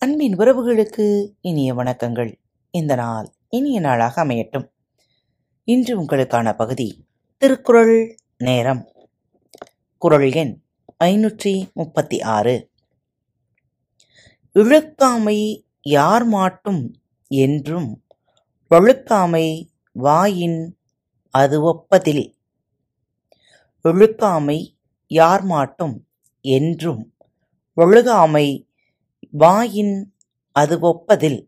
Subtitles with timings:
[0.00, 2.34] அன்பின் உறவுகளுக்கு இனிய வணக்கங்கள்.
[2.70, 4.70] இந்த நாள் இனிய நாளாக அமையட்டும்.
[5.64, 8.92] இன்று உங்களுக்கான பகுதி திருக்குறள் நேரம்.
[9.98, 10.62] குறள் எண்
[11.04, 12.70] ஐநூற்றி முப்பத்தி ஆறு.
[14.54, 16.94] இழுக்காமை யார் மாட்டும்
[17.28, 18.04] என்றும்
[18.70, 20.78] வழுக்காமை வாயின்
[21.30, 22.34] அது ஒப்பதில்.
[23.84, 24.68] இழுக்காமை
[25.06, 26.06] யார் மாட்டும்
[26.40, 27.14] என்றும்
[27.76, 28.67] ஒழுகாமை
[29.32, 29.94] வாயின்
[30.56, 31.40] அது ஒப்பதில்.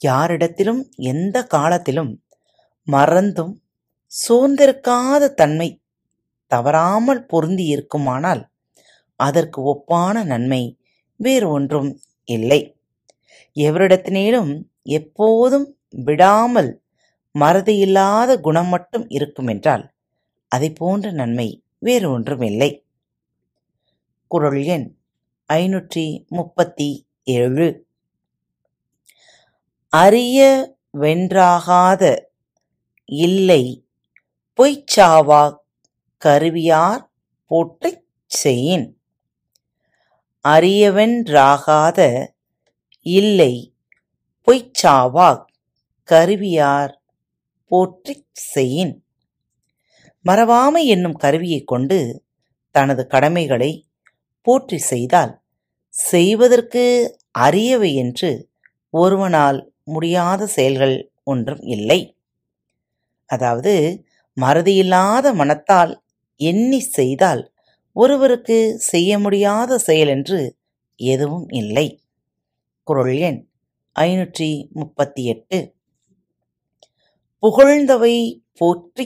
[0.00, 0.82] யாரிடத்திலும்
[1.12, 2.12] எந்த காலத்திலும்
[2.86, 3.54] மறந்தும்
[4.12, 5.68] சோர்ந்திருக்காத தன்மை
[6.50, 8.42] தவறாமல் பொருந்தி இருக்குமானால்
[9.20, 10.62] அதற்கு ஒப்பான நன்மை
[11.20, 11.90] வேறு ஒன்றும்
[12.28, 12.60] இல்லை.
[13.56, 14.52] எவரிடத்தினேலும்
[14.98, 15.66] எப்போதும்
[16.06, 16.70] விடாமல்
[17.34, 19.84] மறதியில்லாத குணம் மட்டும் இருக்குமென்றால்
[20.52, 21.48] அதை போன்ற நன்மை
[21.78, 22.70] வேறு ஒன்றும் இல்லை
[24.30, 24.86] குரல் எண்
[25.54, 26.90] ஐநூற்றி முப்பத்தி
[27.34, 27.68] ஏழு
[29.92, 30.38] அரிய
[30.98, 32.02] வென்றாகாத
[33.08, 33.62] இல்லை
[34.58, 35.42] பொய்ச்சாவா
[36.22, 37.02] கருவியார்
[37.50, 38.86] போற்றிச் செயின்
[40.44, 42.00] அரியவென்றாகாத
[43.06, 43.52] இல்லை
[44.46, 45.44] பொய்ச்சாவாக்
[46.08, 46.94] கருவியார்
[47.70, 48.94] போற்றிச் செயின்
[50.24, 51.98] மறவாமை என்னும் கருவியைக் கொண்டு
[52.74, 53.70] தனது கடமைகளை
[54.46, 55.32] போற்றி செய்தால்
[55.96, 56.84] செய்வதற்கு
[57.38, 58.30] அரியவை என்று
[58.94, 62.00] ஒருவனால் முடியாத செயல்கள் ஒன்றும் இல்லை.
[63.30, 63.74] அதாவது
[64.36, 65.92] மறதியில்லாத மனத்தால்
[66.40, 67.42] எண்ணி செய்தால்
[67.96, 68.58] ஒருவருக்கு
[68.90, 70.40] செய்ய முடியாத செயல் என்று
[71.00, 71.86] எதுவும் இல்லை.
[72.88, 73.40] குரல் எண்
[73.96, 75.58] ஐநூற்றி முப்பத்தி எட்டு.
[77.42, 78.14] புகழ்ந்தவை
[78.58, 79.04] போற்றி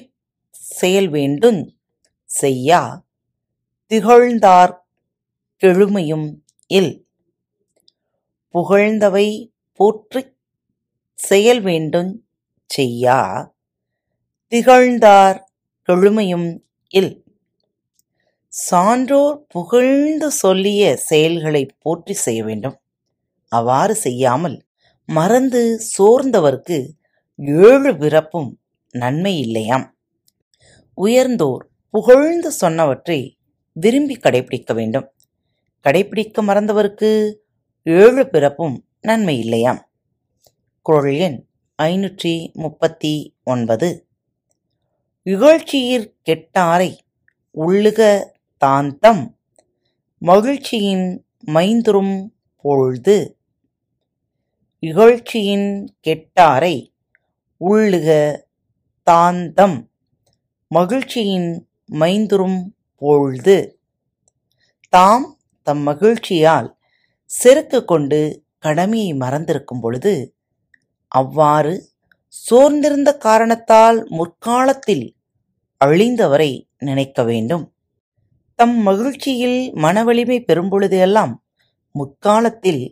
[0.73, 1.61] செயல் வேண்டும்.
[2.31, 2.83] செய்யா
[3.91, 4.75] திகழ்ந்தார்
[5.63, 6.29] கெழுமையும்
[6.71, 6.91] இல்
[8.55, 9.27] புகழ்ந்தவை
[9.81, 10.33] போற்றிச்
[11.19, 12.11] செயல் வேண்டும்
[12.71, 13.21] செய்யா?
[14.53, 15.39] திகழ்ந்தார்
[15.89, 16.49] கெழுமையும்
[16.95, 17.13] இல்.
[18.53, 22.77] சான்றோர் புகழ்ந்து சொல்லிய செயல்களை போற்றி செய்ய வேண்டும்.
[23.53, 24.57] அவ்வாறு செய்யாமல்
[25.09, 25.63] மறந்து
[25.95, 26.79] சோர்ந்தவர்க்கு
[27.67, 28.51] ஏழு பிறப்பும்
[28.95, 29.87] நன்மை இல்லையாம்.
[30.99, 31.65] உயர்ந்தோர்
[31.95, 33.21] புகழ்ந்து சொன்னவற்றை
[33.77, 35.09] விரும்பி கடைபிடிக்க வேண்டும்.
[35.85, 37.35] கடைபிடிக்க மறந்தவருக்கு
[37.83, 39.89] ஏழு பிறப்பும் நன்மை இல்லையாம்.
[40.83, 41.47] குரல் எண்
[41.83, 44.07] ஐநூற்றி முப்பத்தி ஒன்பது.
[45.25, 46.99] இகழ்ச்சியிற் கெட்டாரை
[47.55, 48.25] உள்ளுக
[48.57, 49.39] தாந்தம்
[50.19, 53.37] மகிழ்ச்சியின் மைந்துரும் பொழுது.
[54.81, 56.93] இகழ்ச்சியின் கெட்டாரை
[57.61, 58.39] உள்ளுக
[59.03, 59.91] தாந்தம்
[60.69, 62.65] மகிழ்ச்சியின் மைந்துரும்
[62.95, 63.81] பொழுது.
[64.89, 65.38] தாம்
[65.69, 66.69] தம் மகிழ்ச்சியால்
[67.31, 68.21] செருக்கு கொண்டு
[68.59, 70.13] கடமையை மறந்திருக்கும் பொழுது
[71.13, 71.75] அவ்வாறு
[72.35, 75.05] சோர்ந்திருந்த காரணத்தால் முற்காலத்தில்
[75.81, 77.65] அழிந்தவரை நினைக்க வேண்டும்.
[78.59, 81.35] தம் மகிழ்ச்சியில் மனவலிமை பெறும்பொழுதெல்லாம்
[81.95, 82.83] முற்காலத்தில்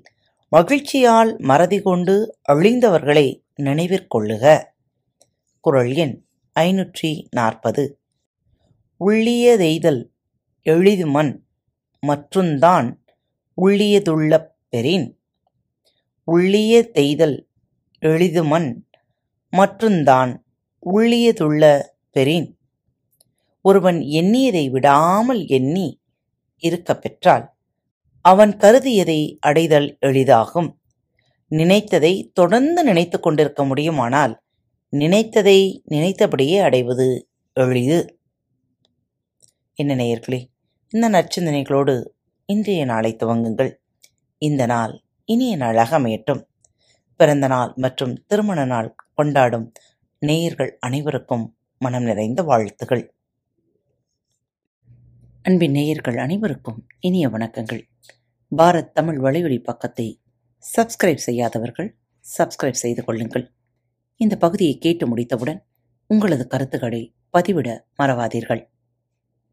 [0.53, 2.15] மகிழ்ச்சியால் மறதி கொண்டு
[2.53, 3.26] அழிந்தவர்களை
[3.62, 4.44] நினைவிற்கொள்ளுக
[5.65, 6.15] குரல் எண்
[6.56, 7.84] ஐநூற்றி நாற்பது.
[9.00, 10.03] உள்ளியதெய்தல்
[10.66, 11.32] எளிதுமன்
[12.06, 12.94] மற்றுந்தான்
[13.62, 15.21] உள்ளியதுள்ள பெறின்.
[16.25, 17.49] உள்ளிய தெய்தல்
[18.00, 18.75] எளிதுமன்
[19.56, 20.37] மற்றுந்தான்
[20.95, 21.81] உள்ளியதுள்ள
[22.11, 22.59] பெறின்.
[23.61, 26.00] ஒருவன் எண்ணியதை விடாமல் எண்ணி
[26.56, 27.55] இருக்கப் பெற்றால்
[28.21, 30.71] அவன் கருதியதை அடைதல் எளிதாகும்.
[31.50, 34.43] நினைத்ததை தொடர்ந்து நினைத்து கொண்டிருக்க முடியுமானால்
[34.93, 38.21] நினைத்ததை நினைத்தபடியே அடைவது எளிது.
[39.75, 40.45] என்ன நேயர்களே
[40.91, 42.04] இந்த நற்சிந்தனைகளோடு
[42.47, 43.74] இன்றைய நாளை துவங்குங்கள்.
[44.38, 46.47] இந்த நாள் இனிய நாளாக அமையட்டும்.
[47.16, 49.72] பிறந்த நாள் மற்றும் திருமண நாள் கொண்டாடும்
[50.19, 53.14] நேயர்கள் அனைவருக்கும் மனம் நிறைந்த வாழ்த்துகள்.
[55.42, 57.82] அன்பின் நேயர்கள் அனைவருக்கும் இனிய வணக்கங்கள்.
[58.56, 60.20] பாரத் தமிழ் வலையொலி பக்கத்தை
[60.77, 61.97] சப்ஸ்கிரைப் செய்யாதவர்கள்
[62.39, 63.53] சப்ஸ்கிரைப் செய்து கொள்ளுங்கள்.
[64.16, 65.65] இந்த பகுதியை கேட்டு முடித்தவுடன்
[66.06, 68.74] உங்களது கருத்துக்களை பதிவிட மறவாதீர்கள்.